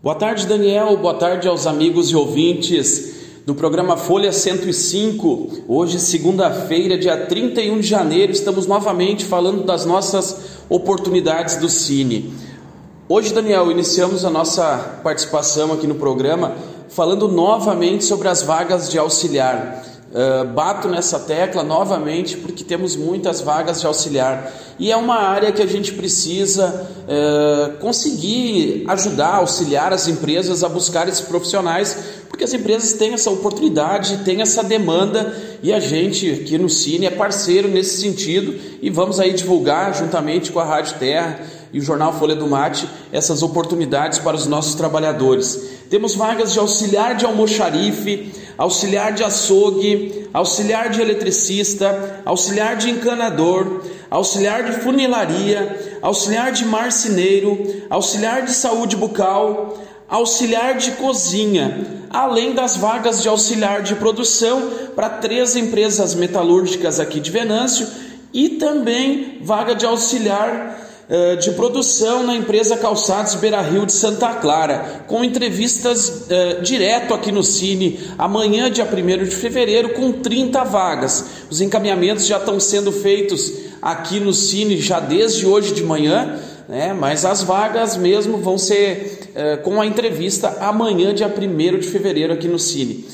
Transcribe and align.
Boa 0.00 0.14
tarde, 0.14 0.46
Daniel. 0.46 0.96
Boa 0.96 1.14
tarde 1.14 1.48
aos 1.48 1.66
amigos 1.66 2.12
e 2.12 2.14
ouvintes 2.14 3.16
do 3.44 3.52
programa 3.52 3.96
Folha 3.96 4.30
105. 4.30 5.64
Hoje, 5.66 5.98
segunda-feira, 5.98 6.96
dia 6.96 7.26
31 7.26 7.80
de 7.80 7.88
janeiro, 7.88 8.30
estamos 8.30 8.64
novamente 8.64 9.24
falando 9.24 9.64
das 9.64 9.84
nossas 9.84 10.60
oportunidades 10.68 11.56
do 11.56 11.68
Cine. 11.68 12.32
Hoje, 13.08 13.34
Daniel, 13.34 13.72
iniciamos 13.72 14.24
a 14.24 14.30
nossa 14.30 15.00
participação 15.02 15.72
aqui 15.72 15.88
no 15.88 15.96
programa 15.96 16.54
falando 16.88 17.26
novamente 17.26 18.04
sobre 18.04 18.28
as 18.28 18.40
vagas 18.40 18.88
de 18.88 19.00
auxiliar. 19.00 19.84
Uh, 20.10 20.48
bato 20.54 20.88
nessa 20.88 21.18
tecla 21.18 21.62
novamente 21.62 22.38
porque 22.38 22.64
temos 22.64 22.96
muitas 22.96 23.42
vagas 23.42 23.78
de 23.78 23.86
auxiliar 23.86 24.50
e 24.78 24.90
é 24.90 24.96
uma 24.96 25.16
área 25.16 25.50
que 25.52 25.60
a 25.60 25.66
gente 25.66 25.92
precisa 25.92 26.88
uh, 27.02 27.76
conseguir 27.78 28.84
ajudar, 28.88 29.34
auxiliar 29.34 29.92
as 29.92 30.06
empresas 30.06 30.62
a 30.62 30.68
buscar 30.68 31.08
esses 31.08 31.20
profissionais, 31.20 31.98
porque 32.28 32.44
as 32.44 32.54
empresas 32.54 32.92
têm 32.92 33.12
essa 33.12 33.28
oportunidade, 33.28 34.18
têm 34.24 34.40
essa 34.40 34.62
demanda 34.62 35.36
e 35.62 35.72
a 35.72 35.80
gente 35.80 36.30
aqui 36.30 36.56
no 36.56 36.68
Cine 36.68 37.06
é 37.06 37.10
parceiro 37.10 37.66
nesse 37.66 38.00
sentido 38.00 38.54
e 38.80 38.88
vamos 38.88 39.18
aí 39.18 39.32
divulgar 39.34 39.92
juntamente 39.94 40.52
com 40.52 40.60
a 40.60 40.64
Rádio 40.64 40.96
Terra 40.98 41.40
e 41.72 41.80
o 41.80 41.82
jornal 41.82 42.12
Folha 42.12 42.36
do 42.36 42.46
Mate 42.46 42.88
essas 43.12 43.42
oportunidades 43.42 44.18
para 44.18 44.36
os 44.36 44.46
nossos 44.46 44.74
trabalhadores. 44.74 45.77
Temos 45.90 46.14
vagas 46.14 46.52
de 46.52 46.58
auxiliar 46.58 47.14
de 47.14 47.24
almoxarife, 47.24 48.30
auxiliar 48.58 49.12
de 49.12 49.24
açougue, 49.24 50.28
auxiliar 50.34 50.90
de 50.90 51.00
eletricista, 51.00 52.22
auxiliar 52.26 52.76
de 52.76 52.90
encanador, 52.90 53.82
auxiliar 54.10 54.64
de 54.64 54.80
funilaria, 54.80 55.98
auxiliar 56.02 56.52
de 56.52 56.66
marceneiro, 56.66 57.84
auxiliar 57.88 58.42
de 58.42 58.52
saúde 58.52 58.96
bucal, 58.96 59.78
auxiliar 60.08 60.76
de 60.76 60.92
cozinha, 60.92 61.86
além 62.10 62.52
das 62.52 62.76
vagas 62.76 63.22
de 63.22 63.28
auxiliar 63.28 63.82
de 63.82 63.94
produção 63.94 64.70
para 64.94 65.08
três 65.08 65.56
empresas 65.56 66.14
metalúrgicas 66.14 67.00
aqui 67.00 67.18
de 67.18 67.30
Venâncio 67.30 67.86
e 68.32 68.50
também 68.50 69.38
vaga 69.42 69.74
de 69.74 69.86
auxiliar 69.86 70.87
de 71.40 71.52
produção 71.52 72.22
na 72.22 72.34
empresa 72.34 72.76
Calçados 72.76 73.34
Beira 73.36 73.62
Rio 73.62 73.86
de 73.86 73.92
Santa 73.92 74.34
Clara, 74.34 75.04
com 75.06 75.24
entrevistas 75.24 76.08
uh, 76.08 76.62
direto 76.62 77.14
aqui 77.14 77.32
no 77.32 77.42
Cine, 77.42 77.98
amanhã, 78.18 78.70
dia 78.70 78.84
1 78.84 79.24
de 79.24 79.30
fevereiro, 79.30 79.94
com 79.94 80.12
30 80.12 80.62
vagas. 80.64 81.24
Os 81.50 81.62
encaminhamentos 81.62 82.26
já 82.26 82.36
estão 82.36 82.60
sendo 82.60 82.92
feitos 82.92 83.52
aqui 83.80 84.20
no 84.20 84.34
Cine 84.34 84.78
já 84.78 85.00
desde 85.00 85.46
hoje 85.46 85.72
de 85.72 85.82
manhã, 85.82 86.38
né? 86.68 86.92
mas 86.92 87.24
as 87.24 87.42
vagas 87.42 87.96
mesmo 87.96 88.36
vão 88.36 88.58
ser 88.58 89.30
uh, 89.30 89.62
com 89.62 89.80
a 89.80 89.86
entrevista 89.86 90.58
amanhã, 90.60 91.14
dia 91.14 91.26
1 91.26 91.78
de 91.78 91.86
fevereiro, 91.86 92.34
aqui 92.34 92.48
no 92.48 92.58
Cine. 92.58 93.06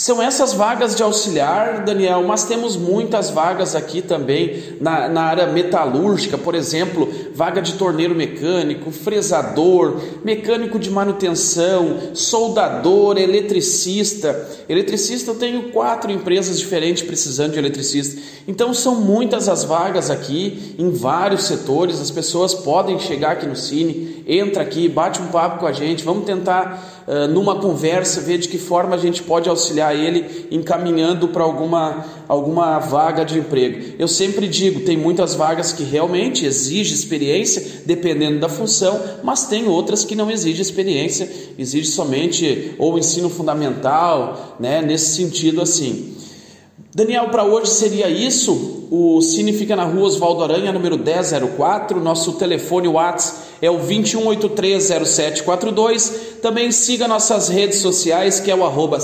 São 0.00 0.22
essas 0.22 0.54
vagas 0.54 0.96
de 0.96 1.02
auxiliar, 1.02 1.84
Daniel, 1.84 2.24
mas 2.26 2.44
temos 2.44 2.74
muitas 2.74 3.28
vagas 3.28 3.76
aqui 3.76 4.00
também 4.00 4.78
na, 4.80 5.10
na 5.10 5.24
área 5.24 5.46
metalúrgica, 5.48 6.38
por 6.38 6.54
exemplo, 6.54 7.06
vaga 7.34 7.60
de 7.60 7.74
torneiro 7.74 8.14
mecânico, 8.14 8.90
fresador, 8.90 10.00
mecânico 10.24 10.78
de 10.78 10.90
manutenção, 10.90 12.14
soldador, 12.14 13.18
eletricista. 13.18 14.48
Eletricista 14.70 15.32
eu 15.32 15.34
tenho 15.34 15.64
quatro 15.64 16.10
empresas 16.10 16.58
diferentes 16.58 17.02
precisando 17.02 17.52
de 17.52 17.58
eletricista. 17.58 18.22
Então 18.48 18.72
são 18.72 18.94
muitas 18.94 19.50
as 19.50 19.64
vagas 19.64 20.08
aqui 20.08 20.76
em 20.78 20.90
vários 20.90 21.44
setores. 21.44 22.00
As 22.00 22.10
pessoas 22.10 22.54
podem 22.54 22.98
chegar 22.98 23.32
aqui 23.32 23.44
no 23.44 23.54
Cine, 23.54 24.24
entra 24.26 24.62
aqui, 24.62 24.88
bate 24.88 25.20
um 25.20 25.26
papo 25.26 25.60
com 25.60 25.66
a 25.66 25.72
gente, 25.72 26.02
vamos 26.02 26.24
tentar 26.24 26.99
uh, 27.10 27.26
numa 27.28 27.56
conversa, 27.56 28.20
ver 28.20 28.38
de 28.38 28.48
que 28.48 28.56
forma 28.56 28.94
a 28.94 28.98
gente 28.98 29.22
pode 29.22 29.48
auxiliar 29.48 29.96
ele 29.96 30.46
encaminhando 30.50 31.28
para 31.28 31.42
alguma, 31.42 32.06
alguma 32.28 32.78
vaga 32.78 33.24
de 33.24 33.38
emprego. 33.38 33.96
Eu 33.98 34.06
sempre 34.06 34.46
digo, 34.46 34.80
tem 34.80 34.96
muitas 34.96 35.34
vagas 35.34 35.72
que 35.72 35.82
realmente 35.82 36.46
exigem 36.46 36.94
experiência, 36.94 37.82
dependendo 37.84 38.38
da 38.38 38.48
função, 38.48 39.00
mas 39.24 39.46
tem 39.46 39.66
outras 39.66 40.04
que 40.04 40.14
não 40.14 40.30
exigem 40.30 40.62
experiência, 40.62 41.28
exige 41.58 41.88
somente 41.88 42.74
ou 42.78 42.96
ensino 42.96 43.28
fundamental, 43.28 44.56
né, 44.60 44.80
nesse 44.80 45.16
sentido 45.16 45.60
assim. 45.60 46.14
Daniel, 46.94 47.28
para 47.28 47.44
hoje 47.44 47.70
seria 47.70 48.08
isso. 48.08 48.86
O 48.90 49.20
Cine 49.20 49.52
fica 49.52 49.76
na 49.76 49.84
rua 49.84 50.08
Osvaldo 50.08 50.42
Aranha, 50.42 50.72
número 50.72 50.98
1004. 50.98 52.00
Nosso 52.00 52.32
telefone 52.32 52.88
WhatsApp 52.88 53.49
é 53.60 53.70
o 53.70 53.78
21830742. 53.78 56.40
Também 56.40 56.72
siga 56.72 57.06
nossas 57.06 57.48
redes 57.48 57.78
sociais, 57.78 58.40
que 58.40 58.50
é 58.50 58.54
o 58.54 58.64
arroba 58.64 58.98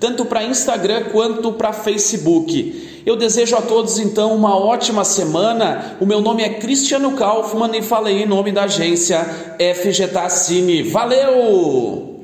tanto 0.00 0.24
para 0.24 0.44
Instagram 0.44 1.04
quanto 1.12 1.52
para 1.52 1.72
Facebook. 1.72 3.02
Eu 3.06 3.16
desejo 3.16 3.56
a 3.56 3.62
todos 3.62 3.98
então 3.98 4.34
uma 4.34 4.56
ótima 4.56 5.04
semana. 5.04 5.96
O 6.00 6.06
meu 6.06 6.20
nome 6.20 6.42
é 6.42 6.48
Cristiano 6.48 7.12
Kaufmann 7.12 7.76
e 7.76 7.82
falei 7.82 8.22
em 8.22 8.26
nome 8.26 8.52
da 8.52 8.64
agência 8.64 9.18
FGTA 9.58 10.28
Cine. 10.30 10.82
Valeu! 10.82 12.12